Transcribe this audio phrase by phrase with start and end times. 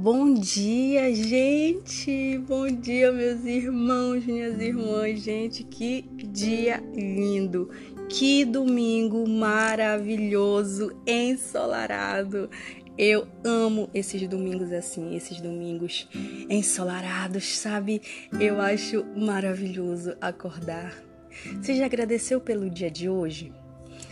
[0.00, 2.38] Bom dia, gente!
[2.46, 7.68] Bom dia, meus irmãos, minhas irmãs, gente, que dia lindo!
[8.08, 12.48] Que domingo maravilhoso, ensolarado!
[12.96, 16.08] Eu amo esses domingos assim, esses domingos
[16.48, 18.00] ensolarados, sabe?
[18.40, 20.94] Eu acho maravilhoso acordar.
[21.60, 23.52] Você já agradeceu pelo dia de hoje?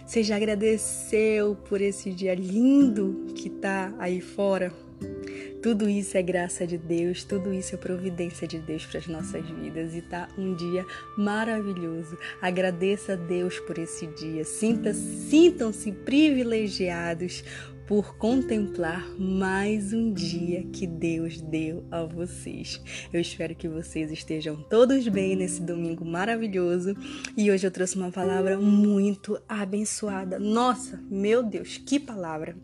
[0.05, 4.73] Você já agradeceu por esse dia lindo que tá aí fora?
[5.67, 9.45] Tudo isso é graça de Deus, tudo isso é providência de Deus para as nossas
[9.51, 10.87] vidas e tá um dia
[11.19, 12.17] maravilhoso.
[12.41, 14.45] Agradeça a Deus por esse dia.
[14.45, 17.43] Sinta, sintam-se privilegiados
[17.85, 22.81] por contemplar mais um dia que Deus deu a vocês.
[23.13, 26.95] Eu espero que vocês estejam todos bem nesse domingo maravilhoso
[27.37, 30.39] e hoje eu trouxe uma palavra muito abençoada.
[30.39, 32.55] Nossa, meu Deus, que palavra!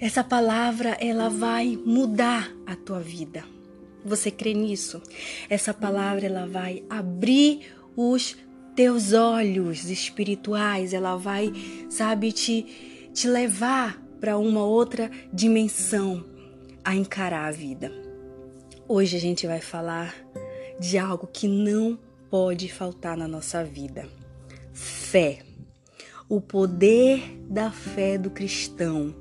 [0.00, 3.44] Essa palavra ela vai mudar a tua vida.
[4.04, 5.02] Você crê nisso?
[5.50, 8.36] Essa palavra ela vai abrir os
[8.76, 11.52] teus olhos espirituais, ela vai,
[11.90, 16.24] sabe, te, te levar para uma outra dimensão
[16.84, 17.90] a encarar a vida.
[18.86, 20.14] Hoje a gente vai falar
[20.78, 21.98] de algo que não
[22.30, 24.08] pode faltar na nossa vida:
[24.72, 25.40] fé.
[26.28, 29.12] O poder da fé do cristão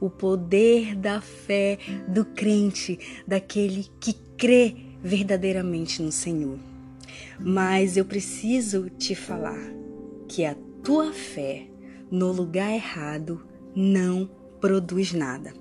[0.00, 1.78] o poder da fé
[2.08, 6.58] do crente, daquele que crê verdadeiramente no Senhor.
[7.38, 9.72] Mas eu preciso te falar
[10.28, 11.66] que a tua fé
[12.10, 14.28] no lugar errado não
[14.60, 15.52] produz nada.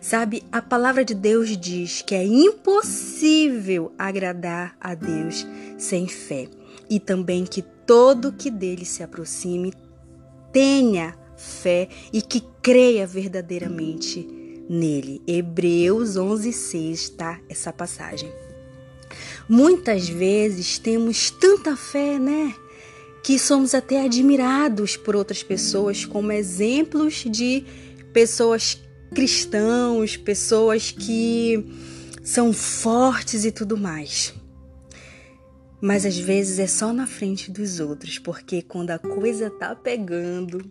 [0.00, 5.46] Sabe, a palavra de Deus diz que é impossível agradar a Deus
[5.78, 6.48] sem fé
[6.88, 9.72] e também que todo que dele se aproxime
[10.52, 14.26] tenha fé e que creia verdadeiramente
[14.68, 15.22] nele.
[15.26, 18.32] Hebreus 11:6 está essa passagem.
[19.48, 22.54] Muitas vezes temos tanta fé, né?
[23.22, 27.64] Que somos até admirados por outras pessoas como exemplos de
[28.12, 28.80] pessoas
[29.14, 31.64] cristãos, pessoas que
[32.22, 34.34] são fortes e tudo mais.
[35.80, 40.64] Mas às vezes é só na frente dos outros, porque quando a coisa tá pegando,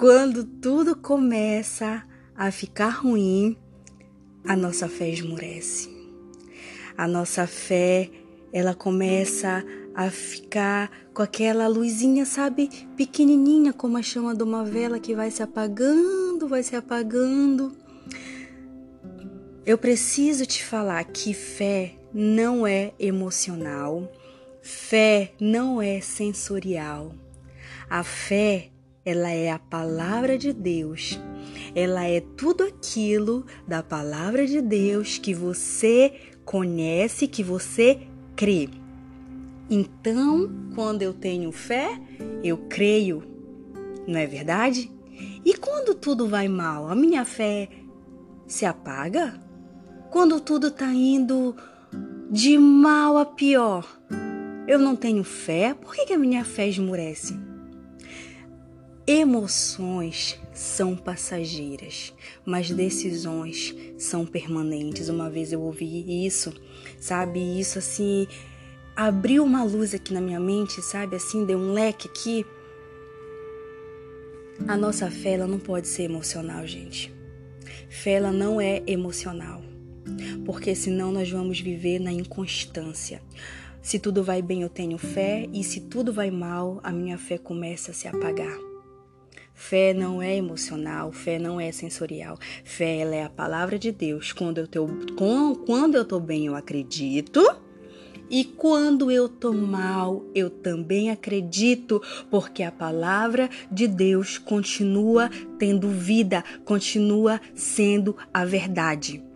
[0.00, 2.02] quando tudo começa
[2.34, 3.54] a ficar ruim,
[4.48, 5.90] a nossa fé esmurece.
[6.96, 8.10] A nossa fé,
[8.50, 9.62] ela começa
[9.94, 15.30] a ficar com aquela luzinha, sabe, pequenininha, como a chama de uma vela que vai
[15.30, 17.76] se apagando, vai se apagando.
[19.66, 24.10] Eu preciso te falar que fé não é emocional
[24.62, 27.14] Fé não é sensorial.
[27.88, 28.69] A fé,
[29.04, 31.18] ela é a palavra de Deus.
[31.74, 36.12] Ela é tudo aquilo da palavra de Deus que você
[36.44, 38.00] conhece, que você
[38.36, 38.68] crê.
[39.68, 41.98] Então, quando eu tenho fé,
[42.42, 43.22] eu creio.
[44.06, 44.90] Não é verdade?
[45.44, 47.68] E quando tudo vai mal, a minha fé
[48.46, 49.40] se apaga?
[50.10, 51.54] Quando tudo está indo
[52.30, 53.86] de mal a pior,
[54.66, 57.49] eu não tenho fé, por que, que a minha fé esmurece?
[59.12, 62.14] Emoções são passageiras,
[62.46, 65.08] mas decisões são permanentes.
[65.08, 66.54] Uma vez eu ouvi isso,
[66.96, 67.40] sabe?
[67.58, 68.28] Isso assim
[68.94, 71.16] abriu uma luz aqui na minha mente, sabe?
[71.16, 72.46] Assim, deu um leque aqui.
[74.68, 77.12] A nossa fé ela não pode ser emocional, gente.
[77.88, 79.60] Fé ela não é emocional,
[80.46, 83.20] porque senão nós vamos viver na inconstância.
[83.82, 87.38] Se tudo vai bem, eu tenho fé, e se tudo vai mal, a minha fé
[87.38, 88.69] começa a se apagar.
[89.62, 92.38] Fé não é emocional, fé não é sensorial.
[92.64, 94.32] Fé ela é a palavra de Deus.
[94.32, 94.88] Quando eu tô,
[95.66, 97.44] quando eu tô bem, eu acredito.
[98.30, 105.88] E quando eu tô mal, eu também acredito, porque a palavra de Deus continua tendo
[105.90, 109.29] vida, continua sendo a verdade.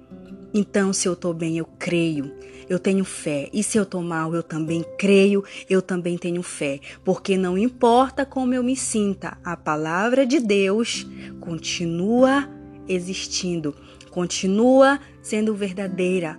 [0.55, 2.33] Então, se eu tô bem, eu creio
[2.69, 3.49] eu tenho fé.
[3.53, 6.81] E se eu tô mal, eu também creio, eu também tenho fé.
[7.05, 11.06] Porque não importa como eu me sinta, a palavra de Deus
[11.41, 12.49] continua
[12.89, 13.75] existindo,
[14.11, 16.39] continua sendo verdadeira.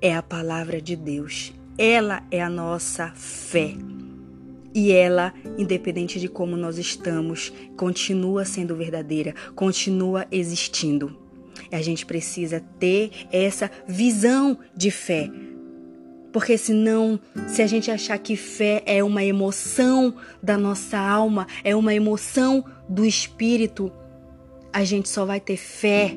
[0.00, 1.52] É a palavra de Deus.
[1.78, 3.74] Ela é a nossa fé.
[4.74, 11.21] E ela, independente de como nós estamos, continua sendo verdadeira, continua existindo.
[11.70, 15.30] A gente precisa ter essa visão de fé.
[16.32, 21.76] Porque senão, se a gente achar que fé é uma emoção da nossa alma, é
[21.76, 23.92] uma emoção do espírito,
[24.72, 26.16] a gente só vai ter fé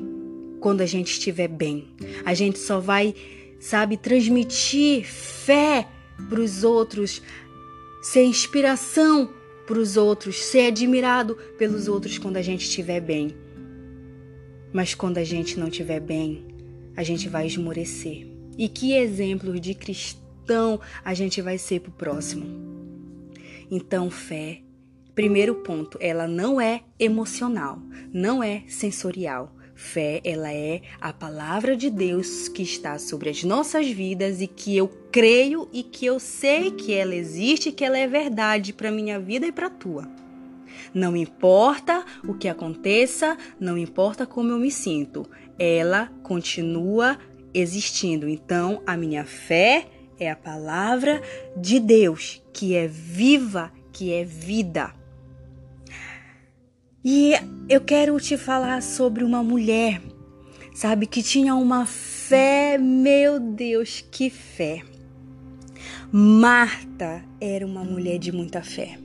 [0.60, 1.88] quando a gente estiver bem.
[2.24, 3.14] A gente só vai,
[3.60, 5.86] sabe, transmitir fé
[6.30, 7.20] para os outros,
[8.02, 9.30] ser inspiração
[9.66, 13.36] para os outros, ser admirado pelos outros quando a gente estiver bem.
[14.72, 16.44] Mas quando a gente não estiver bem,
[16.96, 18.26] a gente vai esmorecer.
[18.58, 22.46] E que exemplo de cristão a gente vai ser para o próximo?
[23.70, 24.60] Então, fé.
[25.14, 27.78] Primeiro ponto, ela não é emocional,
[28.12, 29.54] não é sensorial.
[29.74, 34.74] Fé, ela é a palavra de Deus que está sobre as nossas vidas e que
[34.74, 39.20] eu creio e que eu sei que ela existe, que ela é verdade para minha
[39.20, 40.08] vida e para tua.
[40.96, 45.28] Não importa o que aconteça, não importa como eu me sinto,
[45.58, 47.18] ela continua
[47.52, 48.26] existindo.
[48.26, 49.88] Então, a minha fé
[50.18, 51.20] é a palavra
[51.54, 54.94] de Deus, que é viva, que é vida.
[57.04, 57.34] E
[57.68, 60.00] eu quero te falar sobre uma mulher,
[60.74, 64.82] sabe, que tinha uma fé, meu Deus, que fé.
[66.10, 68.98] Marta era uma mulher de muita fé.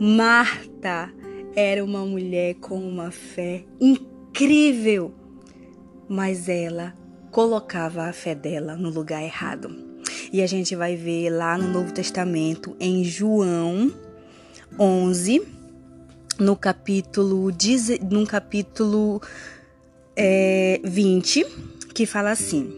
[0.00, 1.12] Marta
[1.54, 5.14] era uma mulher com uma fé incrível,
[6.08, 6.96] mas ela
[7.30, 9.74] colocava a fé dela no lugar errado.
[10.32, 13.92] E a gente vai ver lá no Novo Testamento, em João
[14.78, 15.42] 11,
[16.38, 17.50] no capítulo,
[18.10, 19.20] no capítulo
[20.16, 21.46] é, 20,
[21.94, 22.72] que fala assim: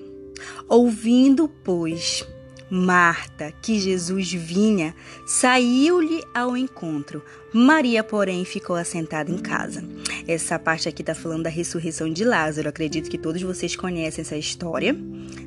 [0.68, 2.26] Ouvindo, pois,
[2.70, 4.94] Marta que Jesus vinha,
[5.26, 7.22] saiu-lhe ao encontro.
[7.52, 9.84] Maria, porém, ficou assentada em casa.
[10.26, 12.68] Essa parte aqui está falando da ressurreição de Lázaro.
[12.68, 14.96] Acredito que todos vocês conhecem essa história,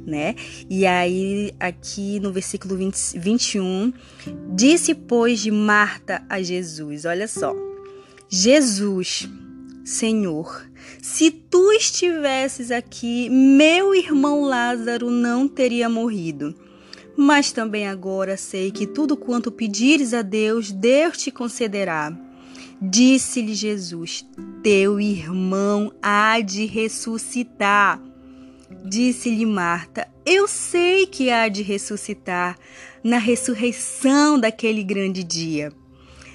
[0.06, 0.36] né?
[0.70, 3.92] E aí, aqui no versículo 20, 21,
[4.54, 7.54] disse, pois, de Marta a Jesus: Olha só.
[8.30, 9.28] Jesus,
[9.86, 10.66] Senhor,
[11.02, 16.67] se tu estivesses aqui, meu irmão Lázaro não teria morrido.
[17.18, 22.16] Mas também agora sei que tudo quanto pedires a Deus, Deus te concederá.
[22.80, 24.24] Disse-lhe Jesus:
[24.62, 28.00] Teu irmão há de ressuscitar.
[28.86, 32.56] Disse-lhe Marta: Eu sei que há de ressuscitar
[33.04, 35.74] na ressurreição daquele grande dia.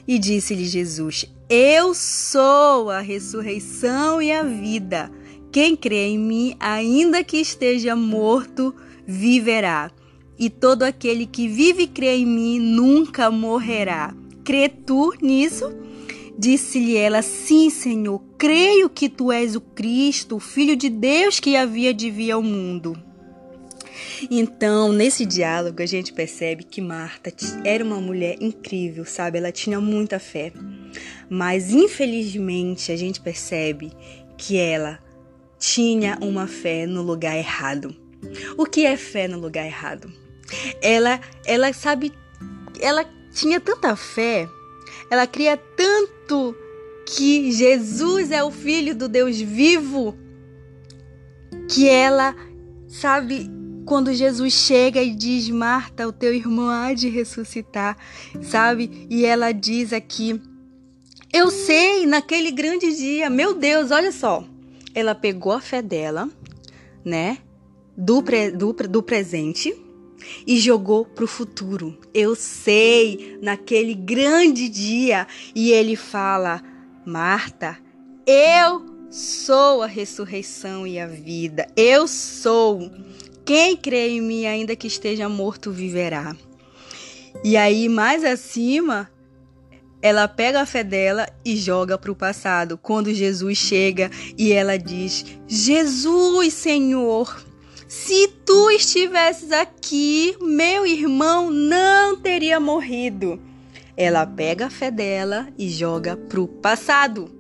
[0.07, 5.13] E disse-lhe Jesus: Eu sou a ressurreição e a vida.
[5.53, 8.75] Quem crê em mim, ainda que esteja morto,
[9.07, 9.93] viverá.
[10.39, 14.15] E todo aquele que vive e crê em mim nunca morrerá.
[14.45, 15.73] Crê tu nisso?
[16.39, 21.57] Disse-lhe ela: Sim, Senhor, creio que tu és o Cristo, o Filho de Deus que
[21.57, 22.97] havia de vir ao mundo.
[24.31, 27.33] Então, nesse diálogo, a gente percebe que Marta
[27.65, 29.39] era uma mulher incrível, sabe?
[29.39, 30.53] Ela tinha muita fé.
[31.29, 33.93] Mas, infelizmente, a gente percebe
[34.37, 34.99] que ela
[35.59, 37.95] tinha uma fé no lugar errado.
[38.57, 40.13] O que é fé no lugar errado?
[40.81, 42.13] Ela, ela sabe,
[42.81, 44.49] ela tinha tanta fé,
[45.11, 46.55] ela cria tanto
[47.07, 50.17] que Jesus é o filho do Deus vivo,
[51.69, 52.35] que ela,
[52.89, 53.51] sabe,
[53.85, 57.97] quando Jesus chega e diz: Marta, o teu irmão há de ressuscitar,
[58.43, 59.07] sabe?
[59.11, 60.41] E ela diz aqui:
[61.33, 64.45] Eu sei, naquele grande dia, meu Deus, olha só.
[64.95, 66.29] Ela pegou a fé dela,
[67.05, 67.39] né?
[67.97, 69.75] Do, pre, do, do presente
[70.47, 71.99] e jogou para o futuro.
[72.13, 75.27] Eu sei, naquele grande dia.
[75.55, 76.63] E ele fala:
[77.05, 77.79] Marta,
[78.27, 81.67] eu sou a ressurreição e a vida.
[81.77, 82.91] Eu sou.
[83.45, 86.37] Quem crê em mim, ainda que esteja morto, viverá.
[87.43, 89.11] E aí, mais acima,
[90.01, 92.79] ela pega a fé dela e joga para o passado.
[92.79, 97.45] Quando Jesus chega e ela diz: Jesus, Senhor,
[97.93, 103.39] se tu estivesses aqui, meu irmão não teria morrido.
[103.95, 107.31] Ela pega a fé dela e joga para o passado.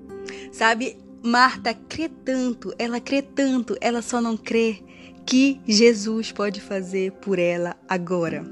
[0.52, 4.82] Sabe, Marta crê tanto, ela crê tanto, ela só não crê
[5.24, 8.44] que Jesus pode fazer por ela agora.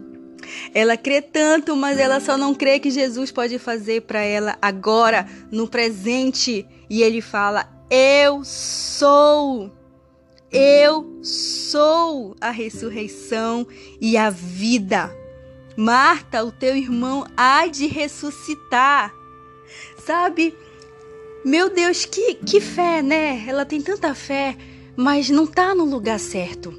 [0.72, 5.28] Ela crê tanto, mas ela só não crê que Jesus pode fazer para ela agora,
[5.52, 6.66] no presente.
[6.88, 9.79] E ele fala: Eu sou.
[10.52, 13.66] Eu sou a ressurreição
[14.00, 15.14] e a vida.
[15.76, 19.14] Marta, o teu irmão há de ressuscitar.
[20.04, 20.54] Sabe?
[21.44, 23.44] Meu Deus, que, que fé, né?
[23.46, 24.56] Ela tem tanta fé
[25.00, 26.74] mas não está no lugar certo.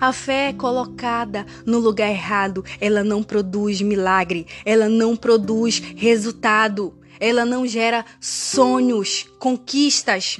[0.00, 6.94] A fé é colocada no lugar errado, ela não produz milagre, ela não produz resultado,
[7.18, 10.38] ela não gera sonhos, conquistas.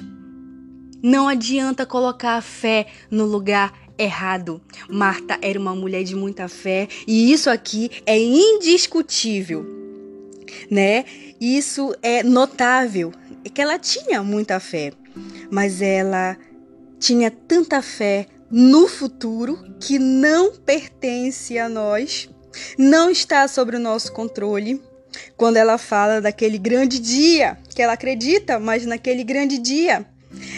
[1.01, 4.61] Não adianta colocar a fé no lugar errado.
[4.89, 9.65] Marta era uma mulher de muita fé e isso aqui é indiscutível,
[10.71, 11.05] né?
[11.39, 13.11] Isso é notável,
[13.45, 14.93] é que ela tinha muita fé,
[15.49, 16.37] mas ela
[16.99, 22.29] tinha tanta fé no futuro que não pertence a nós,
[22.77, 24.81] não está sobre o nosso controle.
[25.35, 30.05] Quando ela fala daquele grande dia, que ela acredita, mas naquele grande dia,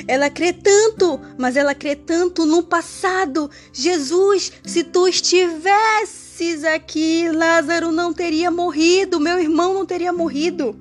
[0.08, 3.50] ela crê tanto, mas ela crê tanto no passado.
[3.72, 10.75] Jesus, se tu estivesses aqui, Lázaro não teria morrido, meu irmão não teria morrido.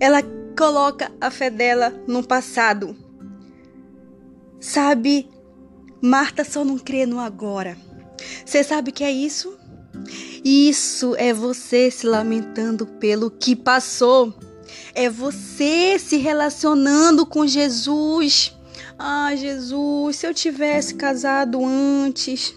[0.00, 0.22] Ela
[0.56, 2.96] coloca a fé dela no passado.
[4.60, 5.28] Sabe,
[6.00, 7.76] Marta só não crê no agora.
[8.44, 9.56] Você sabe o que é isso?
[10.44, 14.32] Isso é você se lamentando pelo que passou.
[14.98, 18.56] É você se relacionando com Jesus.
[18.98, 22.54] Ah, Jesus, se eu tivesse casado antes.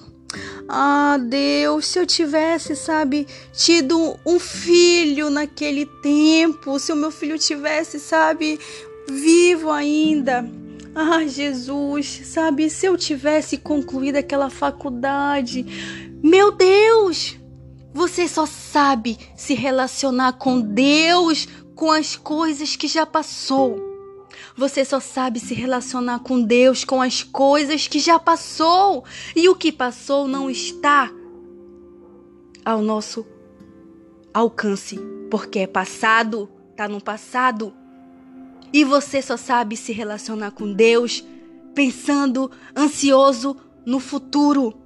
[0.65, 7.38] Ah, Deus, se eu tivesse, sabe, tido um filho naquele tempo, se o meu filho
[7.38, 8.58] tivesse, sabe,
[9.10, 10.50] vivo ainda.
[10.96, 15.65] Ah, Jesus, sabe, se eu tivesse concluído aquela faculdade.
[16.24, 17.38] Meu Deus!
[17.91, 21.48] Você só sabe se relacionar com Deus
[21.79, 23.79] com as coisas que já passou.
[24.53, 29.05] Você só sabe se relacionar com Deus com as coisas que já passou.
[29.33, 31.09] E o que passou não está
[32.65, 33.25] ao nosso
[34.33, 35.00] alcance,
[35.31, 37.74] porque é passado, está no passado.
[38.74, 41.24] E você só sabe se relacionar com Deus
[41.74, 43.55] pensando ansioso
[43.86, 44.77] no futuro.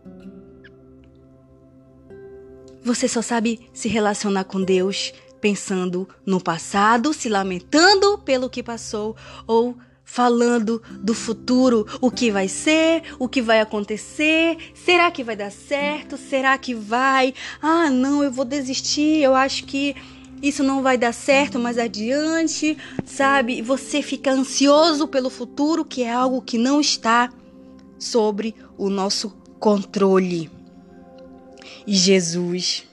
[2.84, 5.12] Você só sabe se relacionar com Deus
[5.44, 9.14] pensando no passado, se lamentando pelo que passou
[9.46, 15.36] ou falando do futuro, o que vai ser, o que vai acontecer, será que vai
[15.36, 16.16] dar certo?
[16.16, 17.34] Será que vai?
[17.62, 19.94] Ah, não, eu vou desistir, eu acho que
[20.42, 23.62] isso não vai dar certo mais adiante, sabe?
[23.62, 27.30] Você fica ansioso pelo futuro, que é algo que não está
[28.00, 30.50] sobre o nosso controle.
[31.86, 32.86] E Jesus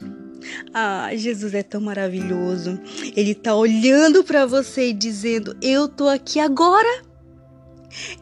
[0.73, 2.81] ah, Jesus é tão maravilhoso.
[3.17, 7.11] Ele tá olhando para você e dizendo: "Eu tô aqui agora.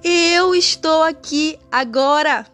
[0.02, 2.46] Eu estou aqui agora.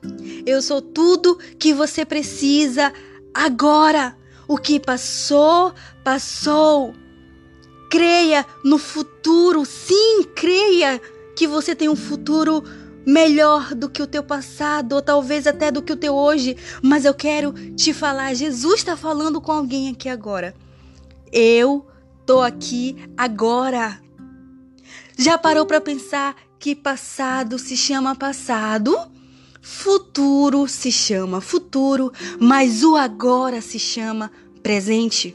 [0.44, 2.92] Eu sou tudo que você precisa
[3.32, 4.16] agora.
[4.48, 6.94] O que passou, passou.
[7.90, 9.64] Creia no futuro.
[9.64, 11.00] Sim, creia
[11.36, 12.62] que você tem um futuro
[13.06, 17.04] melhor do que o teu passado, ou talvez até do que o teu hoje, mas
[17.04, 20.54] eu quero te falar, Jesus está falando com alguém aqui agora.
[21.32, 21.86] Eu
[22.24, 24.00] tô aqui agora.
[25.16, 28.96] Já parou para pensar que passado se chama passado?
[29.60, 34.30] Futuro se chama futuro, mas o agora se chama
[34.62, 35.34] presente.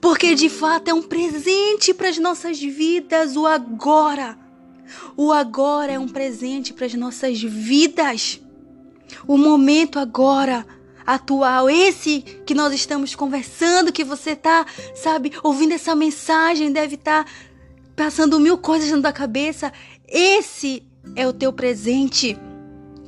[0.00, 4.45] Porque de fato é um presente para as nossas vidas, o agora.
[5.16, 8.40] O agora é um presente para as nossas vidas.
[9.26, 10.66] O momento agora
[11.06, 17.24] atual, esse que nós estamos conversando, que você tá, sabe, ouvindo essa mensagem, deve estar
[17.24, 17.30] tá
[17.94, 19.72] passando mil coisas dentro da cabeça.
[20.08, 20.82] Esse
[21.14, 22.36] é o teu presente.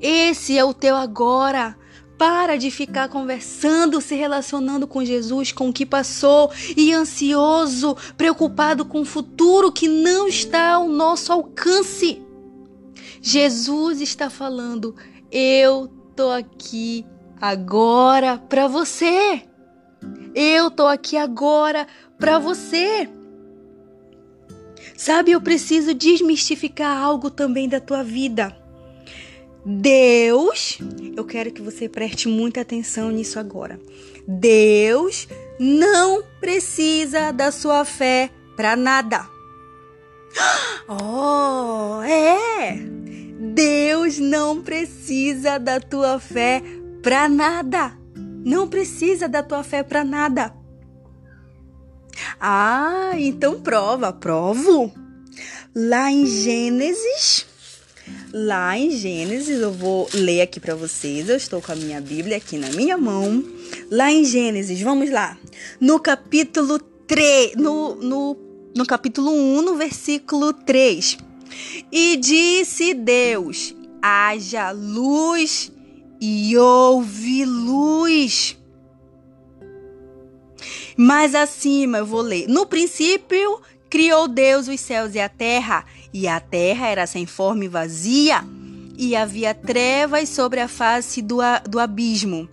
[0.00, 1.76] Esse é o teu agora.
[2.18, 8.84] Para de ficar conversando, se relacionando com Jesus, com o que passou e ansioso, preocupado
[8.84, 12.20] com o futuro que não está ao nosso alcance.
[13.22, 14.96] Jesus está falando:
[15.30, 17.06] Eu tô aqui
[17.40, 19.42] agora para você.
[20.34, 21.86] Eu tô aqui agora
[22.18, 23.08] para você.
[24.96, 28.57] Sabe, eu preciso desmistificar algo também da tua vida.
[29.64, 30.78] Deus,
[31.16, 33.78] eu quero que você preste muita atenção nisso agora.
[34.26, 39.28] Deus não precisa da sua fé para nada.
[40.90, 42.78] Oh, é!
[43.52, 46.62] Deus não precisa da tua fé
[47.02, 47.92] para nada.
[48.42, 50.54] Não precisa da tua fé para nada.
[52.40, 54.90] Ah, então prova, provo.
[55.74, 57.47] Lá em Gênesis
[58.32, 61.28] Lá em Gênesis, eu vou ler aqui para vocês.
[61.28, 63.44] Eu estou com a minha Bíblia aqui na minha mão.
[63.90, 65.38] Lá em Gênesis, vamos lá.
[65.80, 68.36] No capítulo 3, no, no,
[68.76, 71.18] no capítulo 1, no versículo 3.
[71.90, 75.72] E disse Deus: haja luz
[76.20, 78.56] e houve luz.
[80.96, 82.48] Mais acima eu vou ler.
[82.48, 87.64] No princípio criou Deus os céus e a terra, e a terra era sem forma
[87.64, 88.44] e vazia,
[88.96, 91.38] e havia trevas sobre a face do,
[91.68, 92.48] do abismo.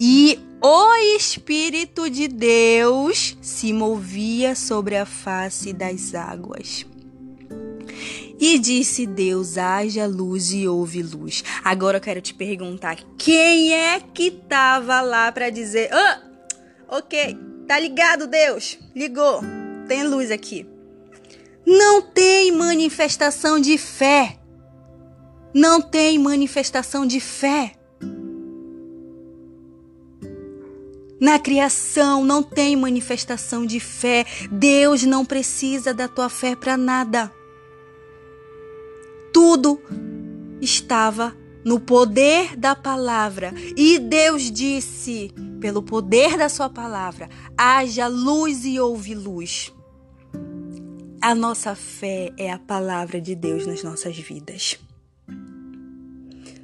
[0.00, 6.86] E o Espírito de Deus se movia sobre a face das águas.
[8.38, 11.42] E disse Deus: haja luz e houve luz.
[11.64, 16.22] Agora eu quero te perguntar: quem é que estava lá para dizer: ah,
[16.88, 18.78] ok, tá ligado, Deus?
[18.94, 19.40] Ligou,
[19.88, 20.75] tem luz aqui.
[21.66, 24.38] Não tem manifestação de fé.
[25.52, 27.72] Não tem manifestação de fé.
[31.20, 34.24] Na criação não tem manifestação de fé.
[34.52, 37.32] Deus não precisa da tua fé para nada.
[39.32, 39.80] Tudo
[40.60, 43.52] estava no poder da palavra.
[43.76, 49.72] E Deus disse, pelo poder da sua palavra, haja luz e houve luz.
[51.26, 54.78] A nossa fé é a palavra de Deus nas nossas vidas.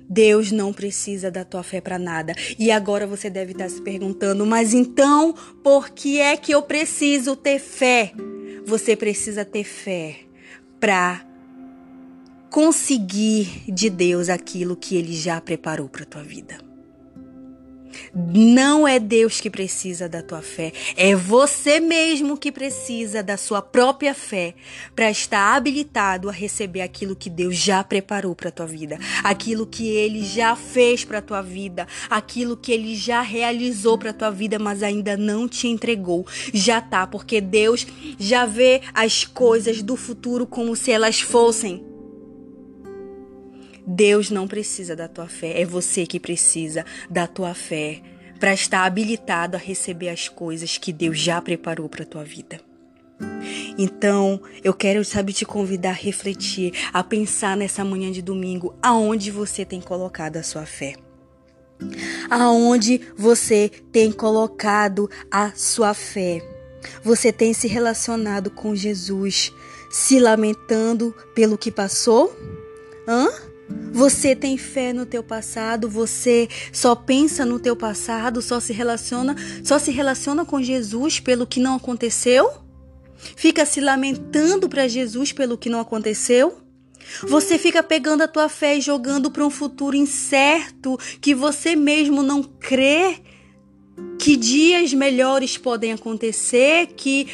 [0.09, 2.33] Deus não precisa da tua fé para nada.
[2.57, 7.35] E agora você deve estar se perguntando, mas então por que é que eu preciso
[7.35, 8.13] ter fé?
[8.65, 10.21] Você precisa ter fé
[10.79, 11.27] para
[12.49, 16.72] conseguir de Deus aquilo que ele já preparou para tua vida.
[18.15, 23.63] Não é Deus que precisa da tua fé, é você mesmo que precisa da sua
[23.63, 24.55] própria fé
[24.95, 29.89] para estar habilitado a receber aquilo que Deus já preparou para tua vida, aquilo que
[29.89, 34.83] ele já fez para tua vida, aquilo que ele já realizou para tua vida, mas
[34.83, 36.27] ainda não te entregou.
[36.53, 37.87] Já tá, porque Deus
[38.19, 41.92] já vê as coisas do futuro como se elas fossem.
[43.87, 48.01] Deus não precisa da tua fé, é você que precisa da tua fé
[48.39, 52.61] para estar habilitado a receber as coisas que Deus já preparou para tua vida.
[53.79, 59.31] Então, eu quero, sabe, te convidar a refletir, a pensar nessa manhã de domingo, aonde
[59.31, 60.95] você tem colocado a sua fé.
[62.31, 66.43] Aonde você tem colocado a sua fé.
[67.03, 69.53] Você tem se relacionado com Jesus,
[69.91, 72.37] se lamentando pelo que passou?
[73.07, 73.52] Hã?
[73.93, 79.37] Você tem fé no teu passado, você só pensa no teu passado, só se relaciona,
[79.63, 82.51] só se relaciona com Jesus pelo que não aconteceu?
[83.37, 86.59] Fica se lamentando para Jesus pelo que não aconteceu?
[87.23, 92.23] Você fica pegando a tua fé e jogando para um futuro incerto que você mesmo
[92.23, 93.21] não crê
[94.19, 97.29] que dias melhores podem acontecer, que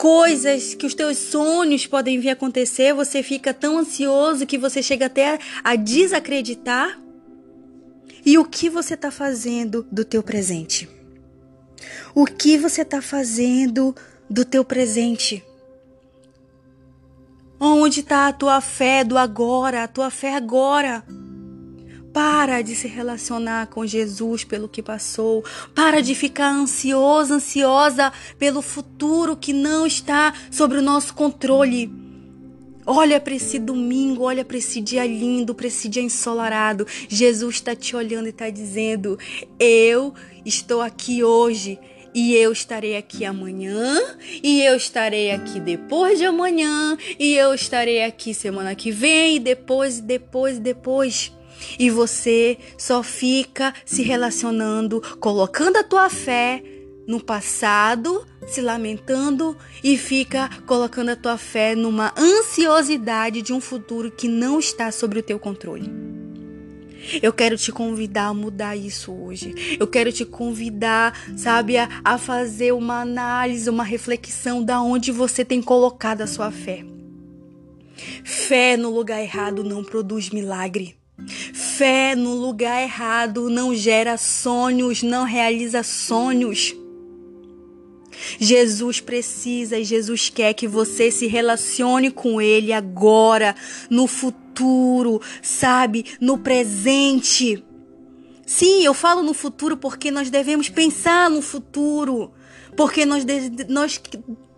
[0.00, 5.04] coisas, que os teus sonhos podem vir acontecer, você fica tão ansioso que você chega
[5.04, 6.98] até a desacreditar?
[8.24, 10.88] E o que você está fazendo do teu presente?
[12.14, 13.94] O que você está fazendo
[14.28, 15.44] do teu presente?
[17.60, 21.04] Onde está a tua fé do agora, a tua fé agora?
[22.12, 25.44] Para de se relacionar com Jesus pelo que passou.
[25.74, 31.90] Para de ficar ansioso, ansiosa pelo futuro que não está sobre o nosso controle.
[32.86, 36.86] Olha para esse domingo, olha para esse dia lindo, para esse dia ensolarado.
[37.08, 39.18] Jesus está te olhando e está dizendo:
[39.58, 40.12] Eu
[40.44, 41.78] estou aqui hoje
[42.14, 43.96] e eu estarei aqui amanhã,
[44.42, 49.38] e eu estarei aqui depois de amanhã, e eu estarei aqui semana que vem, e
[49.38, 51.32] depois, e depois, e depois.
[51.78, 56.62] E você só fica se relacionando, colocando a tua fé
[57.06, 64.10] no passado, se lamentando e fica colocando a tua fé numa ansiosidade de um futuro
[64.10, 65.90] que não está sobre o teu controle.
[67.22, 69.76] Eu quero te convidar a mudar isso hoje.
[69.80, 75.44] Eu quero te convidar, sabe, a, a fazer uma análise, uma reflexão da onde você
[75.44, 76.84] tem colocado a sua fé.
[78.22, 80.99] Fé no lugar errado não produz milagre.
[81.28, 86.74] Fé no lugar errado não gera sonhos, não realiza sonhos.
[88.38, 93.54] Jesus precisa e Jesus quer que você se relacione com Ele agora,
[93.88, 96.04] no futuro, sabe?
[96.20, 97.64] No presente.
[98.44, 102.32] Sim, eu falo no futuro porque nós devemos pensar no futuro.
[102.76, 103.24] Porque nós,
[103.68, 104.00] nós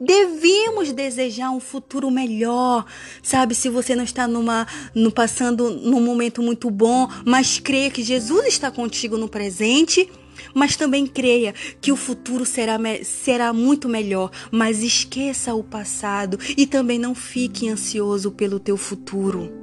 [0.04, 2.84] devemos desejar um futuro melhor,
[3.22, 3.54] sabe?
[3.54, 8.46] Se você não está numa, no, passando num momento muito bom, mas creia que Jesus
[8.46, 10.10] está contigo no presente,
[10.54, 16.66] mas também creia que o futuro será, será muito melhor, mas esqueça o passado e
[16.66, 19.61] também não fique ansioso pelo teu futuro.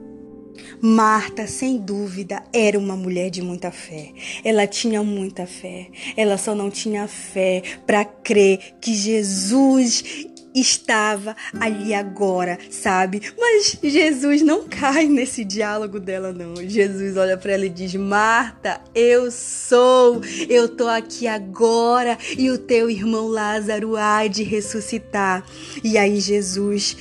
[0.82, 4.12] Marta, sem dúvida, era uma mulher de muita fé.
[4.44, 5.88] Ela tinha muita fé.
[6.16, 13.22] Ela só não tinha fé para crer que Jesus estava ali agora, sabe?
[13.38, 16.56] Mas Jesus não cai nesse diálogo dela, não.
[16.56, 22.58] Jesus olha para ela e diz: Marta, eu sou, eu tô aqui agora e o
[22.58, 25.44] teu irmão Lázaro há de ressuscitar.
[25.84, 26.98] E aí Jesus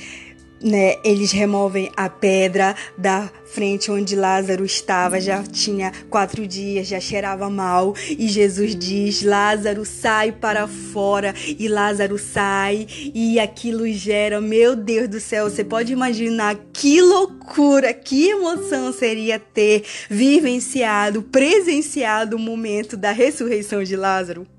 [0.61, 6.99] né, eles removem a pedra da frente onde Lázaro estava, já tinha quatro dias, já
[6.99, 14.39] cheirava mal, e Jesus diz: Lázaro, sai para fora, e Lázaro sai, e aquilo gera,
[14.39, 22.35] meu Deus do céu, você pode imaginar que loucura, que emoção seria ter vivenciado, presenciado
[22.35, 24.58] o momento da ressurreição de Lázaro?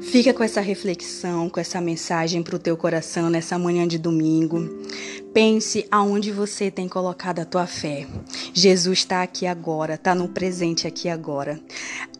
[0.00, 4.68] Fica com essa reflexão, com essa mensagem para o teu coração nessa manhã de domingo.
[5.34, 8.06] Pense aonde você tem colocado a tua fé.
[8.54, 11.60] Jesus está aqui agora, está no presente aqui agora.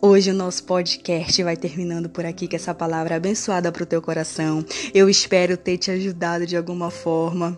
[0.00, 4.02] Hoje o nosso podcast vai terminando por aqui com essa palavra abençoada para o teu
[4.02, 4.64] coração.
[4.92, 7.56] Eu espero ter te ajudado de alguma forma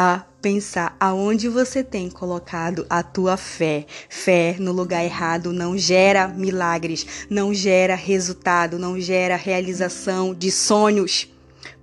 [0.00, 3.84] a pensar aonde você tem colocado a tua fé.
[4.08, 11.26] Fé no lugar errado não gera milagres, não gera resultado, não gera realização de sonhos.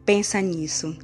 [0.05, 0.95] Pensa nisso.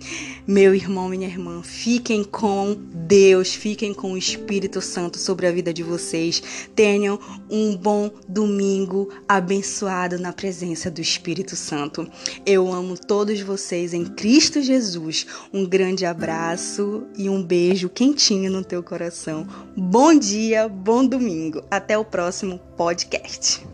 [0.45, 5.73] Meu irmão, minha irmã, fiquem com Deus, fiquem com o Espírito Santo sobre a vida
[5.73, 6.69] de vocês.
[6.75, 12.07] Tenham um bom domingo abençoado na presença do Espírito Santo.
[12.45, 15.25] Eu amo todos vocês em Cristo Jesus.
[15.51, 19.47] Um grande abraço e um beijo quentinho no teu coração.
[19.75, 21.63] Bom dia, bom domingo.
[21.71, 23.65] Até o próximo podcast.